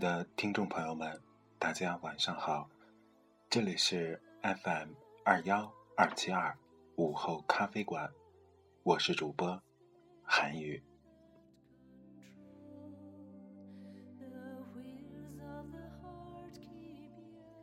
[0.00, 1.20] 的听众朋友们，
[1.58, 2.70] 大家晚上好，
[3.50, 6.56] 这里是 FM 二幺二七二
[6.96, 8.10] 午后咖啡馆，
[8.82, 9.62] 我是主播
[10.24, 10.82] 韩宇。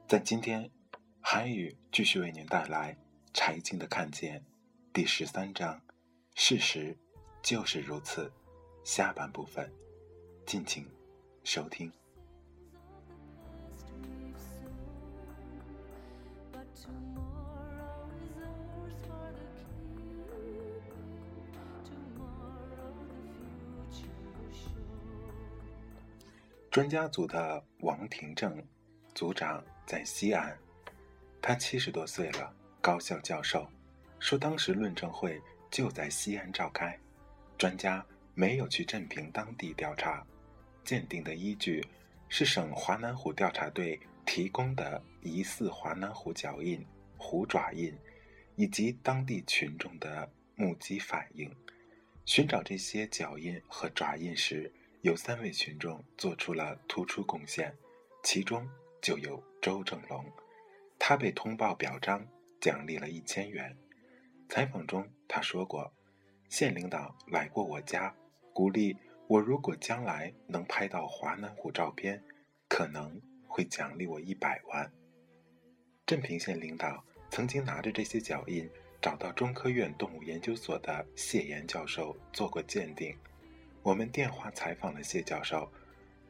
[0.07, 0.69] 在今天，
[1.19, 2.93] 韩宇继续为您带来
[3.33, 4.39] 《柴静的看见》
[4.93, 5.81] 第十三章，
[6.35, 6.95] 事实
[7.41, 8.31] 就是如此，
[8.83, 9.73] 下半部分，
[10.45, 10.87] 敬请。
[11.43, 11.89] 收听。
[26.77, 28.63] 专家组的王廷正
[29.15, 30.55] 组长在西安，
[31.41, 33.67] 他七十多岁了，高校教授，
[34.19, 36.95] 说当时论证会就在西安召开，
[37.57, 38.05] 专家
[38.35, 40.23] 没有去镇平当地调查。
[40.83, 41.83] 鉴定的依据
[42.29, 46.85] 是省华南虎调查队提供的疑似华南虎脚印、
[47.17, 47.91] 虎爪印，
[48.55, 51.51] 以及当地群众的目击反应。
[52.23, 54.71] 寻找这些脚印和爪印时，
[55.07, 57.73] 有三位群众做出了突出贡献，
[58.23, 58.67] 其中
[59.01, 60.25] 就有周正龙。
[60.99, 62.27] 他被通报表彰，
[62.59, 63.73] 奖励了一千元。
[64.49, 65.93] 采访中他说过
[66.51, 68.13] ：“县领导来过我家，
[68.51, 68.97] 鼓励。”
[69.27, 72.21] 我如果将来能拍到华南虎照片，
[72.67, 74.91] 可能会奖励我一百万。
[76.05, 78.69] 镇平县领导曾经拿着这些脚印，
[79.01, 83.17] 找到中科院动物研究所的谢岩教授做过鉴定。
[83.87, 85.71] 我们电话采访了谢教授，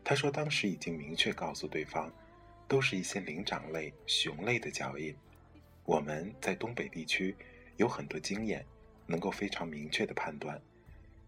[0.03, 2.13] 他说当时已经明确告诉对方，
[2.67, 5.15] 都是一些灵长类、熊类的脚印。
[5.83, 7.35] 我们在东北地区
[7.77, 8.63] 有很多经验，
[9.07, 10.61] 能够非常明确的判断，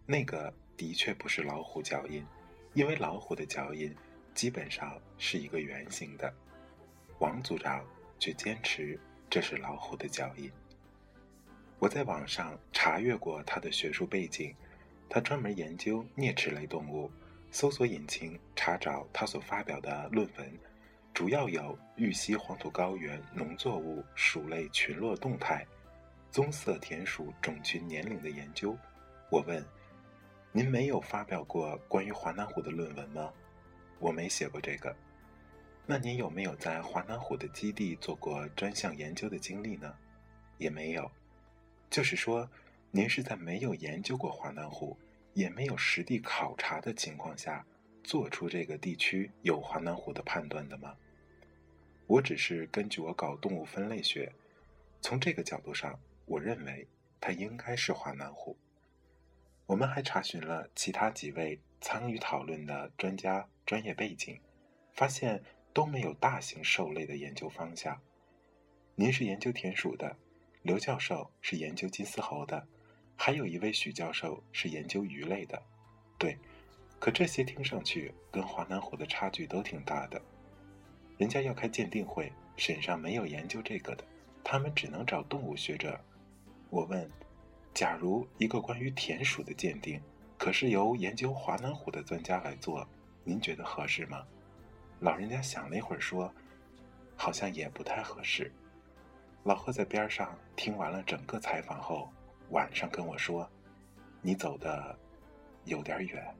[0.06, 0.54] 那个。
[0.76, 2.24] 的确不是老虎脚印，
[2.72, 3.94] 因为老虎的脚印
[4.32, 6.32] 基本上是一个圆形的。
[7.18, 7.84] 王组长
[8.18, 8.98] 却坚持
[9.28, 10.50] 这是老虎的脚印。
[11.78, 14.54] 我在网上查阅过他的学术背景，
[15.10, 17.10] 他专门研究啮齿类动物，
[17.50, 20.58] 搜索引擎查找他所发表的论文，
[21.12, 25.66] 主要有玉溪黄土高原农作物鼠类群落动态、
[26.30, 28.74] 棕色田鼠种群年龄的研究。
[29.28, 29.62] 我问。
[30.52, 33.32] 您没有发表过关于华南虎的论文吗？
[34.00, 34.92] 我没写过这个。
[35.86, 39.94] 那您有没有在华南虎的基地做过专项研究的经历呢？
[40.58, 41.08] 也没有。
[41.88, 42.50] 就是说，
[42.92, 44.96] 您是在没有研究过华南虎，
[45.34, 47.64] 也没有实地考察的情况下，
[48.02, 50.96] 做出这个地区有华南虎的判断的吗？
[52.08, 54.32] 我只是根据我搞动物分类学，
[55.00, 55.96] 从这个角度上，
[56.26, 56.84] 我认为
[57.20, 58.56] 它应该是华南虎。
[59.66, 64.40] 我们还查询了其他几位参与讨论的专家专业背景，
[64.94, 65.40] 发现
[65.72, 68.00] 都没有大型兽类的研究方向。
[68.96, 70.16] 您是研究田鼠的，
[70.62, 72.66] 刘教授是研究金丝猴的，
[73.22, 75.62] 还有一位许教授是研究鱼类的。
[76.16, 76.38] 对，
[76.98, 80.18] 可这些听上去跟华南虎的差距都挺大的。
[81.18, 84.02] 人家要开鉴定会，省上没有研究这个的，
[84.42, 86.00] 他们只能找动物学者。
[86.70, 87.10] 我问。
[87.74, 90.00] 假如一个关于田鼠的鉴定，
[90.38, 92.88] 可是由研究华南虎的专家来做，
[93.22, 94.26] 您觉得合适吗？
[94.98, 96.32] 老人家想了一会儿说
[97.16, 98.50] ：“好像也不太合适。”
[99.44, 102.10] 老贺在边上听完了整个采访后，
[102.50, 103.48] 晚上跟我说
[104.20, 104.96] ：“你走的
[105.64, 106.34] 有点远。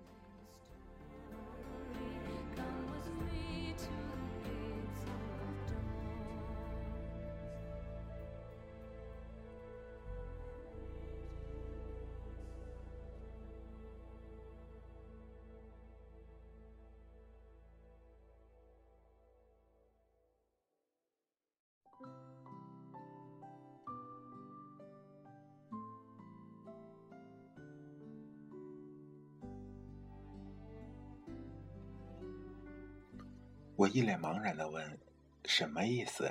[33.80, 35.00] 我一脸茫然的问
[35.46, 36.30] ：“什么意思？”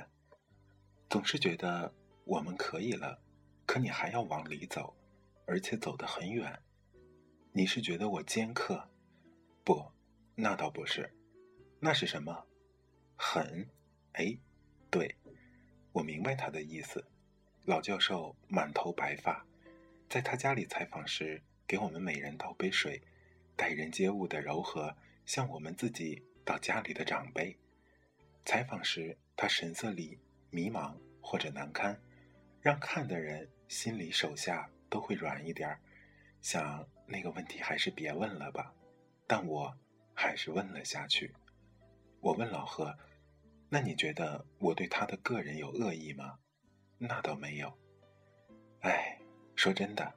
[1.09, 1.91] 总是觉得
[2.23, 3.19] 我们可以了，
[3.65, 4.95] 可你还要往里走，
[5.47, 6.61] 而且走得很远。
[7.51, 8.87] 你是觉得我尖刻？
[9.63, 9.83] 不，
[10.35, 11.11] 那倒不是。
[11.79, 12.45] 那是什么？
[13.15, 13.67] 狠？
[14.11, 14.37] 哎，
[14.91, 15.15] 对，
[15.91, 17.03] 我明白他的意思。
[17.65, 19.43] 老教授满头白发，
[20.07, 23.01] 在他家里采访时，给我们每人倒杯水，
[23.55, 26.23] 待人接物的柔和，像我们自己。
[26.49, 27.55] 到家里的长辈
[28.43, 30.17] 采访时，他神色里
[30.49, 31.95] 迷茫或者难堪，
[32.59, 35.79] 让看的人心里手下都会软一点儿，
[36.41, 38.73] 想那个问题还是别问了吧。
[39.27, 39.77] 但我
[40.15, 41.31] 还是问了下去。
[42.19, 42.97] 我问老贺
[43.69, 46.39] ：“那你觉得我对他的个人有恶意吗？”
[46.97, 47.71] 那倒没有。
[48.79, 49.21] 哎，
[49.55, 50.11] 说真的，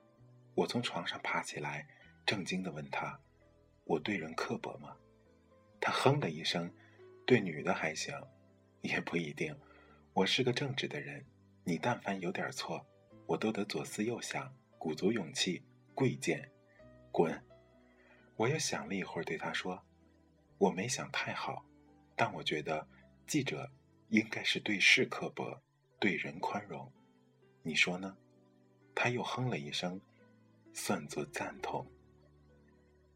[0.54, 1.86] 我从床上爬起来，
[2.24, 3.20] 正经的问他
[3.84, 4.96] ：“我对人刻薄吗？”
[5.84, 6.72] 他哼了一声，
[7.26, 8.14] 对女的还行，
[8.82, 9.58] 也不一定。
[10.12, 11.26] 我是个正直的人，
[11.64, 12.86] 你但凡有点错，
[13.26, 15.60] 我都得左思右想，鼓足勇气
[15.92, 16.48] 跪见，
[17.10, 17.44] 滚！
[18.36, 19.82] 我又想了一会儿，对他说
[20.56, 21.64] ：“我没想太好，
[22.14, 22.86] 但我觉得
[23.26, 23.68] 记者
[24.10, 25.60] 应该是对事刻薄，
[25.98, 26.92] 对人宽容。
[27.64, 28.16] 你说呢？”
[28.94, 30.00] 他又哼了一声，
[30.72, 31.84] 算作赞同。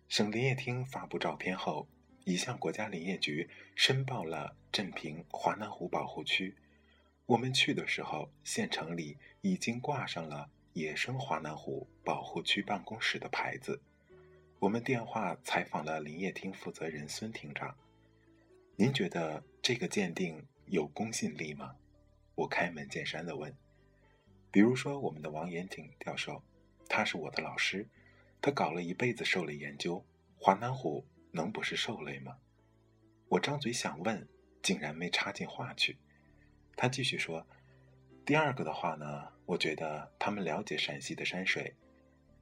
[0.09, 1.87] 省林业厅发布照片后。
[2.27, 6.57] 已向国家林业局申报了镇平华南湖保护区。
[7.25, 13.81] 我们去的时候，县城里已经挂上了野生华南湖保护区办公室的牌子。
[14.59, 17.77] 我们电话采访了林业厅负责人孙厅长。
[18.75, 21.77] 您觉得这个鉴定有公信力吗？
[22.35, 23.55] 我开门见山地问。
[24.51, 26.43] 比如说，我们的王延廷教授，
[26.89, 27.87] 他是我的老师，
[28.41, 30.05] 他搞了一辈子兽类研究，
[30.37, 31.05] 华南虎。
[31.37, 32.39] 能不是兽类吗？
[33.29, 34.27] 我张嘴想问，
[34.63, 35.99] 竟然没插进话去。
[36.75, 37.47] 他继续说
[38.25, 41.75] ：“第二个的话呢，我觉得他们了解陕西的山水，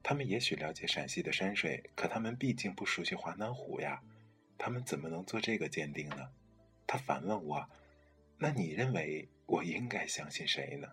[0.01, 4.01] 他们也许了解陕西的山水，可他们毕竟不熟悉华南虎呀，
[4.57, 6.29] 他们怎么能做这个鉴定呢？”
[6.87, 7.69] 他反问我
[8.39, 10.87] ：“那你认为我应该相信谁呢？”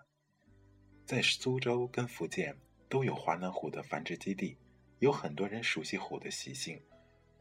[1.06, 2.56] 在苏州跟福建
[2.88, 4.56] 都有华南虎的繁殖基地，
[5.00, 6.80] 有很多人熟悉虎的习性。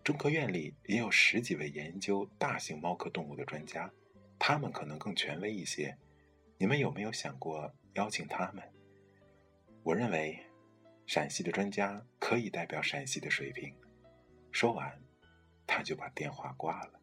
[0.03, 3.92] 中科院里也有十几位研究大型猫科动物的专家，
[4.39, 5.95] 他们可能更权威一些。
[6.57, 8.63] 你们有没有想过邀请他们？
[9.83, 10.39] 我认为，
[11.06, 13.74] 陕西的专家可以代表陕西的水平。
[14.51, 15.00] 说完，
[15.68, 17.00] 他就把电话挂了。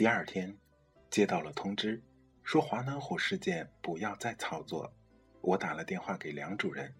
[0.00, 0.56] 第二天，
[1.10, 2.02] 接到了通知，
[2.42, 4.90] 说华南虎事件不要再炒作。
[5.42, 6.90] 我打了电话给梁主任，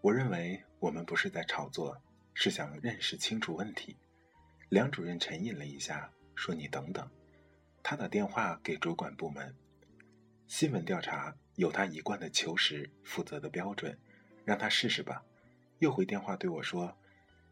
[0.00, 1.94] 我认为我们不是在炒作，
[2.32, 3.94] 是想认识清楚问题。
[4.70, 7.06] 梁主任沉吟了一下，说：“你等等。”
[7.84, 9.54] 他打电话给主管部门，
[10.46, 13.94] 新闻调查有他一贯的求实负责的标准，
[14.46, 15.22] 让他试试吧。
[15.80, 16.96] 又回电话对我说：“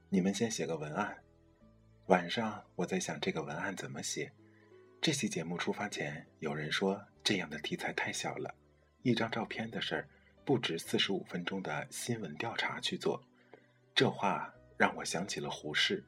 [0.08, 1.18] 你们先写个文案，
[2.06, 4.32] 晚上我在想这个文案怎么写。”
[5.02, 8.54] 这期节目出发前，有人说这样的题材太小了，
[9.00, 10.08] 一张照片的事儿
[10.44, 13.24] 不值四十五分钟的新闻调查去做。
[13.94, 16.04] 这话让我想起了胡适，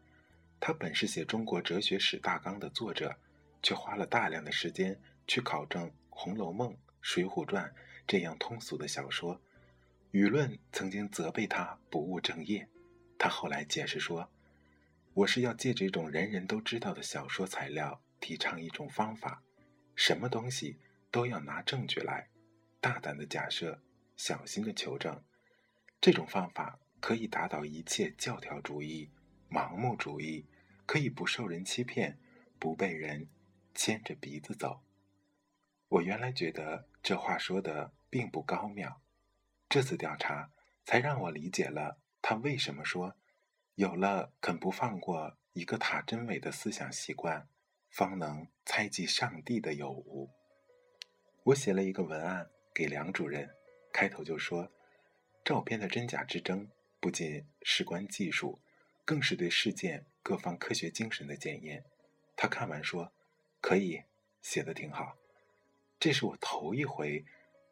[0.61, 3.17] 他本是写中国哲学史大纲的作者，
[3.63, 6.69] 却花了大量的时间去考证《红楼梦》
[7.01, 7.65] 《水浒传》
[8.07, 9.41] 这样通俗的小说。
[10.11, 12.69] 舆论曾经责备他不务正业，
[13.17, 14.31] 他后来解释说
[15.15, 19.43] ：“我是要借这种人人都知道的小说材料。”提倡一种方法，
[19.97, 20.79] 什么东西
[21.11, 22.31] 都要拿证据来，
[22.81, 23.83] 大胆的假设，
[24.17, 25.23] 小心的求证。
[26.01, 29.11] 这种方法可以打倒一切教条主义、
[29.51, 30.47] 盲目主义，
[30.87, 32.21] 可以不受人欺骗，
[32.61, 33.29] 不被人
[33.75, 34.83] 牵着鼻子走。
[35.89, 39.03] 我原来觉得这话说的并不高妙。
[39.69, 40.53] 这次调查
[40.85, 43.17] 才让我理解了他为什么说，
[43.75, 47.49] 有了肯不放过一个塔真伪的思想习惯，
[47.93, 50.31] 方能猜忌上帝的有无。
[51.43, 53.55] 我写了一个文案给梁主任，
[53.93, 54.73] 开头就说，
[55.45, 58.59] 照片的真假之争不仅事关技术，
[59.05, 61.85] 更是对事件各方科学精神的检验。
[62.35, 63.13] 他看完说
[63.61, 64.05] ：“可以，
[64.41, 65.19] 写的挺好。”
[66.01, 67.27] 这是我头一回，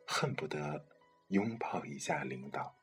[0.06, 0.84] 恨不得
[1.28, 2.76] 拥抱一下领导。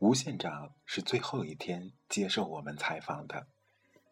[0.00, 3.46] 吴县长是最后一天接受我们采访的，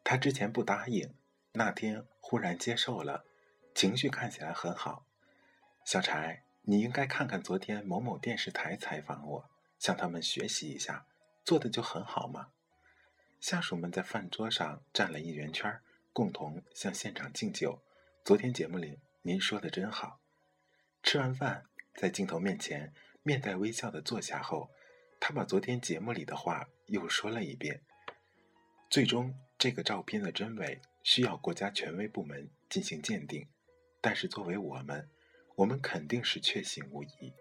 [0.05, 1.15] 他之前不答应，
[1.53, 3.25] 那天忽然接受了，
[3.75, 5.07] 情绪看起来很好。
[5.87, 11.07] 小柴，你应该看看昨天某某电视台采访我，向他们学习一下，
[11.43, 12.49] 做的就很好嘛。
[13.41, 15.81] 下属们在饭桌上站了一圆圈，
[16.13, 17.81] 共同向县长敬酒。
[18.23, 20.21] 昨天节目里您说的真好。
[21.03, 21.65] 吃完饭，
[21.95, 22.93] 在镜头面前
[23.23, 24.71] 面带微笑的坐下后。
[25.21, 27.83] 他把昨天节目里的话又说了一遍。
[28.91, 33.47] 最终，这个照片的真伪需要国家权威部门进行鉴定，
[34.01, 35.09] 但是作为我们，
[35.57, 37.33] 我们肯定是确信无疑。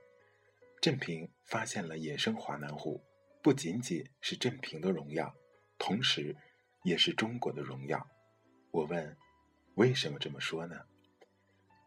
[0.82, 3.02] 镇平发现了野生华南虎，
[3.42, 5.34] 不仅仅是镇平的荣耀，
[5.78, 6.36] 同时
[6.84, 8.06] 也是中国的荣耀。
[8.72, 9.18] 我问，
[9.76, 10.86] 为什么这么说呢？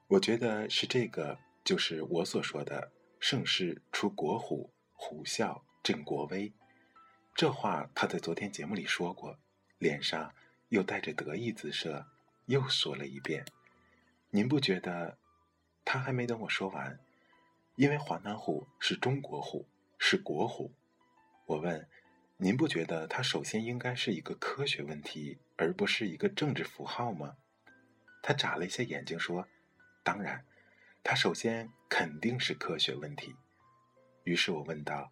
[0.08, 5.62] 我觉得是这个，就是我所说的“盛世出国虎，虎啸”。
[5.82, 6.52] 振国威，
[7.34, 9.38] 这话他在昨天节目里说过，
[9.78, 10.34] 脸上
[10.68, 12.06] 又带着得意姿色，
[12.46, 13.44] 又说了一遍。
[14.30, 15.18] 您不觉得？
[15.82, 17.00] 他还没等我说完，
[17.76, 19.66] 因为华南虎是中国虎，
[19.98, 20.72] 是国虎。
[21.46, 21.88] 我问：
[22.36, 27.36] 您不觉得它首先应该是一个科学问题，而不是一个政治符号吗？
[28.22, 29.48] 他眨了一下眼睛说
[30.04, 30.44] ：“当然，
[31.02, 33.34] 它首先肯定是科学问题。”
[34.24, 35.10] 于是我问道。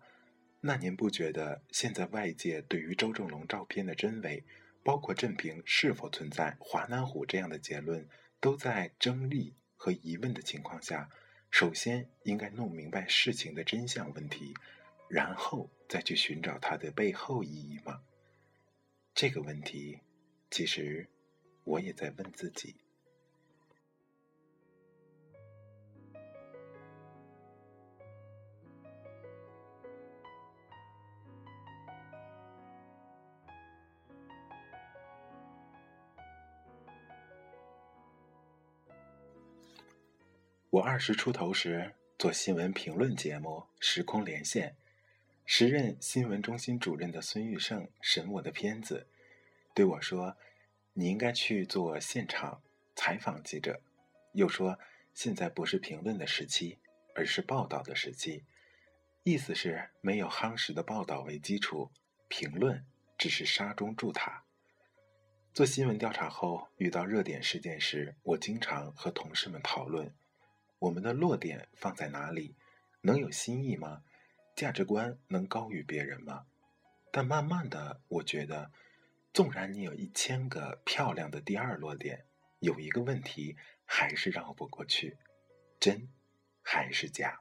[0.60, 4.44] 那您不觉得现在外界对于周正龙照片的真伪，
[4.82, 8.08] 包括镇平是否存在华南虎这样的结论，
[8.40, 11.08] 都在争议和疑问的情况下，
[11.50, 14.52] 首先应该弄明白事情的真相问题，
[15.08, 18.02] 然后再去寻找它的背后意义吗？
[19.14, 20.00] 这个问题，
[20.50, 21.08] 其实
[21.62, 22.74] 我也在问自己。
[40.70, 43.48] 我二十出头时做新闻评论节目
[43.80, 44.70] 《时空连线》，
[45.46, 49.06] 时任新闻中心主任的孙玉胜审我的片子，
[49.74, 50.36] 对我说
[50.92, 52.60] ：“你应该去做现场
[52.94, 53.80] 采访记者。”
[54.34, 54.78] 又说
[55.14, 56.76] ：“现在不是评论的时期，
[57.14, 58.44] 而是报道的时期。”
[59.24, 61.90] 意思是没有夯实的报道为基础，
[62.28, 62.84] 评论
[63.16, 64.44] 只是沙中筑塔。
[65.54, 70.14] 做新闻调查后，遇到热点事件时，我经常和同事们讨论。
[70.80, 72.54] 我们的落点放在哪里？
[73.00, 74.02] 能有新意吗？
[74.56, 76.46] 价值观能高于别人吗？
[77.12, 78.70] 但慢慢的，我觉得，
[79.32, 82.26] 纵然你有一千个漂亮的第二落点，
[82.60, 85.16] 有一个问题还是绕不过去：
[85.80, 86.08] 真
[86.62, 87.40] 还是假？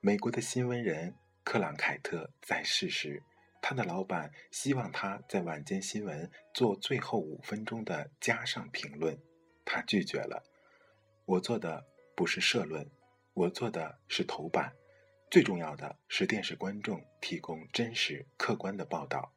[0.00, 1.14] 美国的新闻人
[1.44, 3.22] 克朗凯特在世时，
[3.60, 9.18] 他的老板希望他在晚间新闻做最后五分钟的加上评论，
[9.64, 10.44] 他拒绝了。
[11.24, 11.91] 我做的。
[12.14, 12.90] 不是社论，
[13.34, 14.72] 我做的是头版。
[15.30, 19.32] 最重要的是电视观众提供真实客观的报道。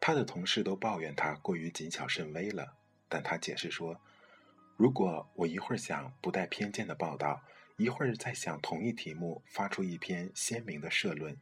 [0.00, 2.76] 他的同事都抱怨他过于谨小慎微了，
[3.08, 4.00] 但他解释说
[4.76, 7.40] ：“如果我一会儿想不带偏见的报道，
[7.76, 11.36] 一会儿再想同一题目发出一篇鲜明的社论，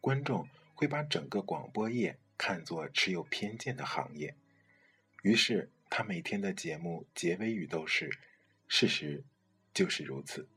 [0.00, 4.36] 观众会把整个广播业看作持有偏见的行业。”
[5.22, 8.16] 于是他每天的节目结尾语都是
[8.68, 9.24] ：“事实。”
[9.74, 10.48] 就是如此，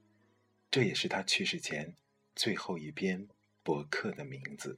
[0.69, 1.95] 这也是他去世前
[2.36, 3.27] 最后一篇
[3.63, 4.77] 博客的名字。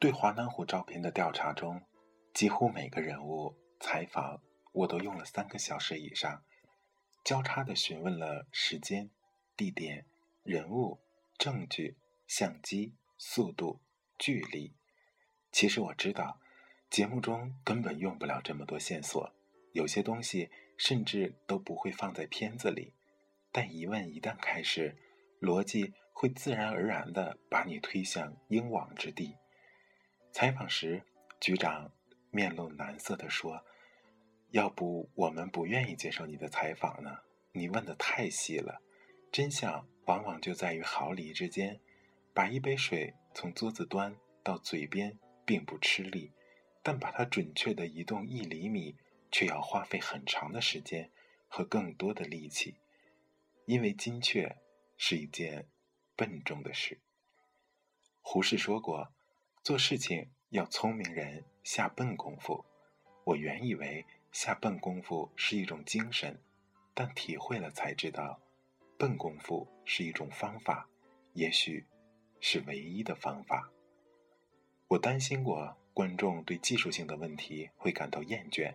[0.00, 1.82] 对华南虎照片的调查中，
[2.32, 4.40] 几乎每个人物采访
[4.72, 6.42] 我都用了三个小时以上，
[7.22, 9.10] 交叉的询问了时间、
[9.54, 10.06] 地点、
[10.42, 11.00] 人物、
[11.36, 13.82] 证据、相机、速度、
[14.18, 14.72] 距离。
[15.52, 16.40] 其实我知道，
[16.88, 19.30] 节目中根本用不了这么多线索，
[19.72, 22.94] 有些东西甚至都不会放在片子里。
[23.52, 24.96] 但疑问一旦开始，
[25.42, 29.36] 逻辑会自然而然地把你推向应往之地。
[30.32, 31.02] 采访时，
[31.40, 31.92] 局长
[32.30, 33.64] 面露难色地说
[34.50, 37.18] ：“要不我们不愿意接受你的采访呢？
[37.52, 38.80] 你问的太细了，
[39.32, 41.80] 真相往往就在于毫厘之间。
[42.32, 46.32] 把一杯水从桌子端到嘴边。”并不吃力，
[46.80, 48.96] 但把它准确地移动一厘米，
[49.32, 51.10] 却要花费很长的时间
[51.48, 52.76] 和更多的力气，
[53.66, 54.58] 因为精确
[54.96, 55.66] 是一件
[56.14, 57.00] 笨重的事。
[58.20, 59.12] 胡适说过
[59.62, 62.64] ：“做事情要聪明人下笨功夫。”
[63.24, 66.40] 我原以为下笨功夫是一种精神，
[66.94, 68.40] 但体会了才知道，
[68.98, 70.88] 笨功夫是一种方法，
[71.34, 71.84] 也许
[72.40, 73.70] 是唯一的方法。
[74.88, 78.74] 我担心过观众对技术性的问题会感到厌倦，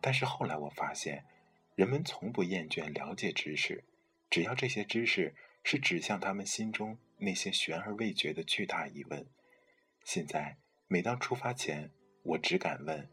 [0.00, 1.24] 但是后来我发现，
[1.74, 3.84] 人们从不厌倦了解知识，
[4.30, 9.26] 只要这些知识是指向他们心中那些悬而未决的巨大疑问。
[10.04, 11.92] 现在，每当出发前，
[12.22, 13.08] 我只敢问：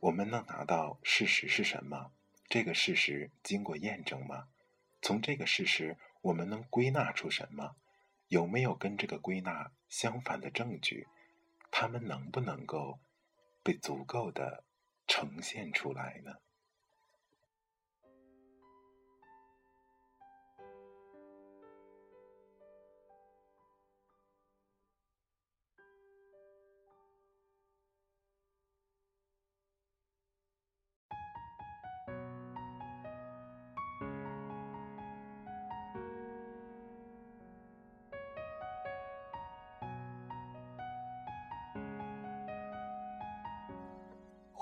[0.00, 2.12] 我们能拿到事实是什么？
[2.48, 4.48] 这个事实经过验证吗？
[5.00, 7.76] 从这个事实，我们能归纳出什么？
[8.28, 11.06] 有没有跟这个归纳相反的证据？
[11.70, 13.00] 他们能不能够
[13.62, 14.64] 被足够的
[15.06, 16.32] 呈现出来呢？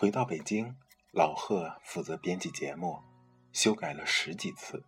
[0.04, 0.76] 回到北京，
[1.12, 2.98] 老贺负责编辑节目，
[3.54, 4.84] 修改了十几次。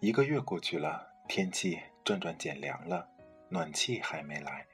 [0.00, 3.06] 一个月过去了，天气转转减凉了，
[3.50, 4.66] 暖气还没来。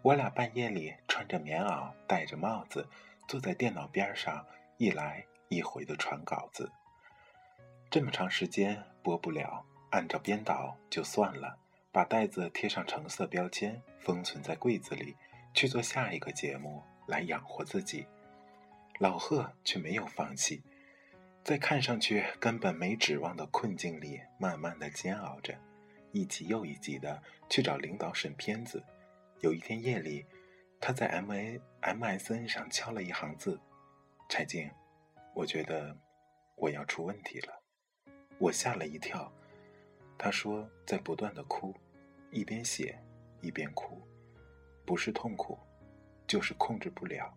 [0.00, 2.88] 我俩半夜里穿着棉袄，戴着帽子，
[3.28, 4.42] 坐在电脑边上，
[4.78, 6.72] 一来一回的传稿子。
[7.90, 11.58] 这么长时间播不了，按照编导就算了，
[11.92, 15.14] 把袋子贴上橙色标签，封存在柜子里，
[15.52, 18.06] 去做下一个节目来养活自己。
[19.00, 20.62] 老贺却没有放弃，
[21.42, 25.58] 在看上去根本没指望的困境里，慢慢的煎熬着，
[26.12, 28.84] 一集又一集的去找领导审片子。
[29.38, 30.26] 有一天夜里，
[30.78, 33.58] 他在 M A M S N 上敲了一行字
[34.28, 34.70] ：“柴静，
[35.34, 35.96] 我觉得
[36.56, 37.62] 我要出问题了。”
[38.36, 39.32] 我吓了一跳。
[40.18, 41.74] 他说在不断的哭，
[42.30, 43.02] 一边写
[43.40, 44.06] 一边哭，
[44.84, 45.58] 不是痛苦，
[46.26, 47.34] 就是控制不了。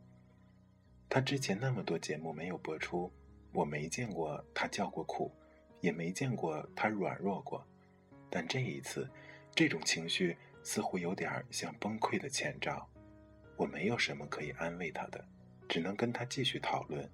[1.14, 3.14] 他之前那么多节目没有播出，
[3.52, 5.32] 我没见过他叫过苦，
[5.80, 7.64] 也没见过他软弱过。
[8.32, 9.08] 但这一次，
[9.54, 12.90] 这种情绪似乎有点像崩溃的前兆。
[13.56, 15.24] 我没有什么可以安慰他的，
[15.70, 17.08] 只能跟他继续讨论，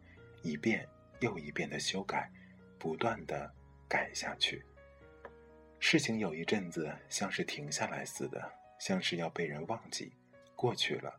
[0.44, 0.88] 一遍
[1.20, 2.32] 又一遍的修改，
[2.78, 3.54] 不断的
[3.90, 4.64] 改下去。
[5.78, 10.14] 事情有一阵子像是停下来似的，像是要被人忘记，
[10.56, 11.19] 过去了。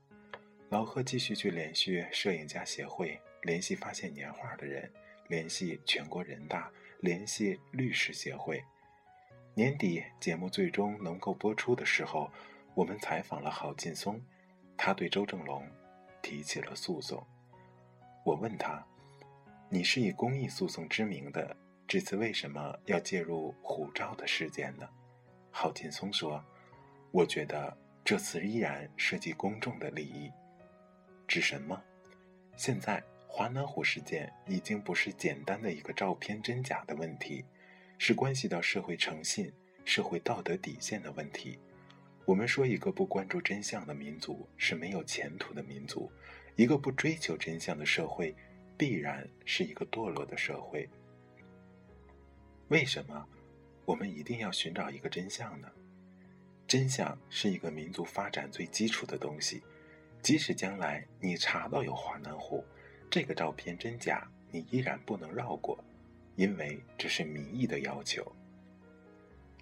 [0.70, 4.88] 老贺继续去联系摄影家协会，联系发现年画的人，
[5.26, 8.62] 联系全国人大，联系律师协会。
[9.52, 12.30] 年底节目最终能够播出的时候，
[12.72, 14.22] 我们采访了郝劲松，
[14.76, 15.68] 他对周正龙
[16.22, 17.26] 提起了诉讼。
[18.24, 18.87] 我问他
[19.68, 21.56] ：“你是以公益诉讼知名的，
[21.88, 24.88] 这次为什么要介入虎照的事件呢？”
[25.50, 26.40] 郝劲松说
[27.11, 30.30] ：“我觉得这次依然涉及公众的利益。”
[31.30, 31.80] 指什么？
[32.56, 37.44] 现在华南虎事件已经不是简单的一个照片真假的问题，
[37.98, 39.52] 是关系到社会诚信、
[39.84, 41.56] 社会道德底线的问题。
[42.24, 46.10] 我们说，一个不关注真相的民族是没有前途的民族，
[46.56, 48.34] 一个不追求真相的社会，
[48.76, 50.88] 必然是一个堕落的社会。
[52.70, 53.24] 为什么
[53.84, 55.70] 我们一定要寻找一个真相呢？
[56.66, 59.62] 真相是一个民族发展最基础的东西。
[60.22, 62.64] 即使将来你查到有华南虎，
[63.11, 65.83] 这个照片真假，你依然不能绕过，
[66.37, 68.30] 因为这是民意的要求。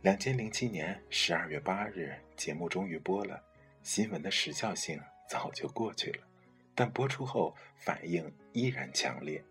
[0.02, 3.42] 两千零七年十二月八日，节目终于播了，
[3.82, 6.26] 新闻的时效性早就过去了，
[6.74, 9.42] 但播出后反应依然强烈，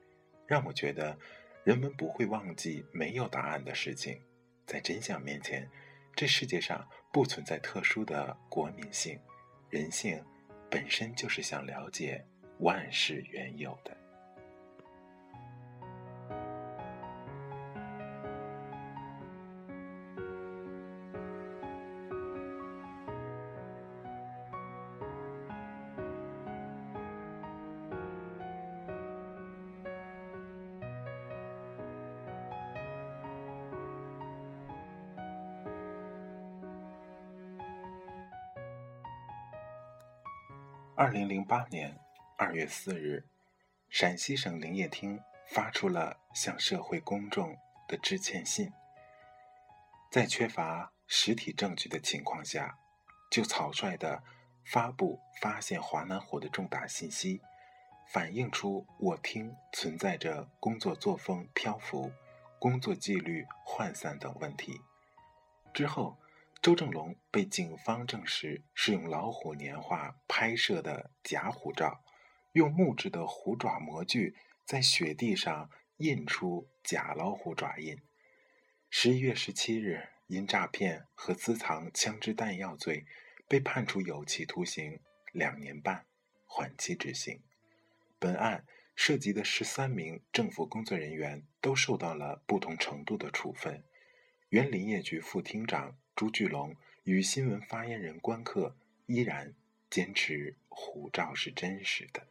[0.46, 1.17] 让我觉得
[1.63, 4.22] 人们不会忘记没有答案的事情。
[4.65, 5.70] 在真相面前，
[6.15, 9.20] 这世界上不存在特殊的国民性，
[9.70, 10.24] 人性
[10.69, 12.23] 本身就是想了解
[12.60, 13.95] 万事缘由的。
[41.00, 41.96] 二零零八年
[42.40, 43.24] 二月四日，
[43.88, 47.56] 陕西省林业厅发出了向社会公众
[47.88, 48.74] 的致歉信。
[50.10, 52.80] 在缺乏实体证据的情况下，
[53.30, 54.24] 就草率地
[54.66, 57.42] 发布发现华南虎的重大信息，
[58.12, 62.12] 反映出我厅存在着工作作风漂浮、
[62.58, 64.82] 工作纪律涣散等问题。
[65.72, 66.18] 之后。
[66.60, 72.04] 周正龙被警方证实是用老虎年画拍摄的假虎照，
[72.52, 78.02] 用木质的虎爪模具在雪地上印出假老虎爪印。
[78.89, 83.06] 十一月十七日，因诈骗和私藏枪支弹药罪，
[83.48, 85.00] 被判处有期徒刑
[85.32, 86.08] 两年半，
[86.46, 87.43] 缓期执行。
[88.20, 88.65] 本案
[88.96, 93.86] 涉及的十三名政府工作人员都受到了不同程度的处分。
[94.50, 95.98] 原林业局副厅长。
[96.17, 98.75] 朱巨龙与新闻发言人关克
[99.06, 99.53] 依然
[99.88, 102.25] 坚持虎照是真实的。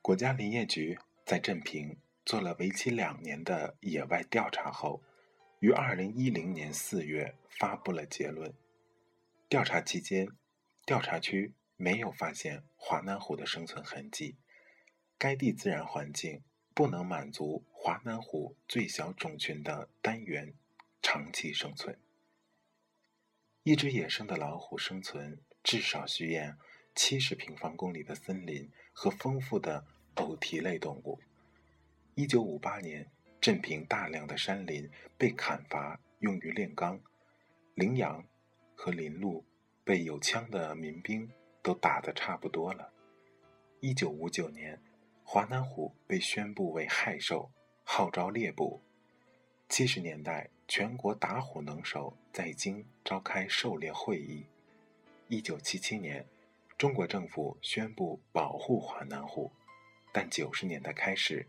[0.00, 5.02] 国家林业局在镇平做了为期两年的野外调查后。
[5.62, 8.52] 于二零一零年四月发布了结论。
[9.48, 10.26] 调查期间，
[10.84, 14.34] 调查区没有发现华南虎的生存痕迹，
[15.16, 16.42] 该地自然环境
[16.74, 20.52] 不能满足华南虎最小种群的单元
[21.00, 21.96] 长期生存。
[23.62, 26.56] 一只野生的老虎生存至少需要
[26.92, 31.20] 七十平方公里的森林和丰富的偶蹄类动物。
[32.16, 33.12] 一九五八年。
[33.42, 37.00] 镇平大量的山林被砍伐用于炼钢，
[37.74, 38.24] 羚羊
[38.76, 39.44] 和林鹿
[39.82, 41.28] 被有枪的民兵
[41.60, 42.92] 都打得差不多了。
[43.80, 44.80] 一九五九年，
[45.24, 47.50] 华南虎被宣布为害兽，
[47.82, 48.80] 号召猎捕。
[49.68, 54.46] 七十年代，全国打虎能手在京召开狩猎会议。
[55.26, 56.24] 一九七七年，
[56.78, 59.50] 中国政府宣布保护华南虎，
[60.12, 61.48] 但九十年代开始。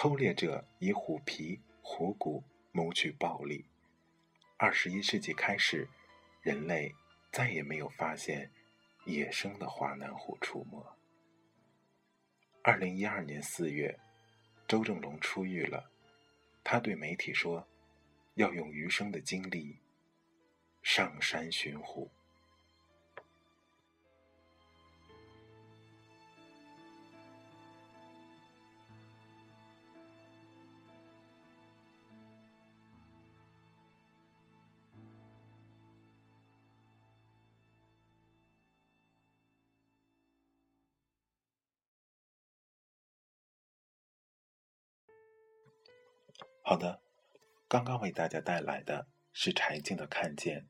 [0.00, 3.64] 偷猎者以虎皮、虎骨谋取暴利。
[4.56, 5.88] 二十一世纪开始，
[6.40, 6.94] 人类
[7.32, 8.48] 再也没有发现
[9.06, 10.96] 野生的华南虎出没。
[12.62, 13.98] 二零一二年四月，
[14.68, 15.90] 周正龙出狱了，
[16.62, 17.66] 他对媒体说
[18.38, 19.80] ：“要用余生的精力
[20.80, 22.08] 上山寻虎。”
[46.68, 47.00] 好的，
[47.66, 50.60] 刚刚为大家带来的是柴静的《看见》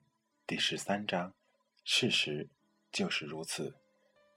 [0.46, 1.34] 第十三章，
[1.82, 2.48] 事实
[2.92, 3.74] 就是如此。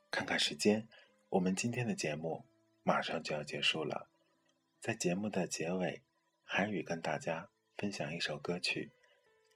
[0.09, 0.89] 看看时间，
[1.29, 2.45] 我们今天的节目
[2.81, 4.09] 马上就要结束了。
[4.79, 6.01] 在节目的结尾，
[6.43, 8.91] 韩宇跟大家分享一首歌曲，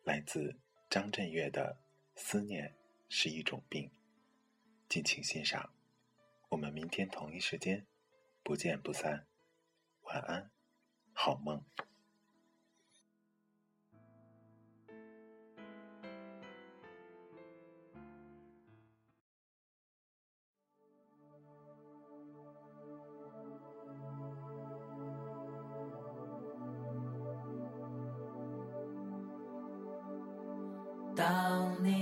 [0.03, 1.79] 来自张震岳的
[2.21, 2.75] 《思念
[3.09, 3.89] 是一种病》，
[4.87, 5.73] 敬请欣赏。
[6.49, 7.87] 我们明天同一时间
[8.43, 9.25] 不见不散。
[10.03, 10.51] 晚安，
[11.11, 11.65] 好梦。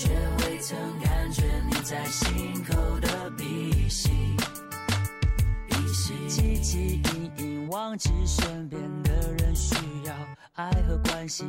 [0.00, 0.08] 却
[0.44, 4.08] 未曾感觉你在心口的鼻息，
[5.66, 6.14] 鼻息。
[6.28, 10.14] 汲汲营营忘记身边的人需要
[10.52, 11.48] 爱和关心，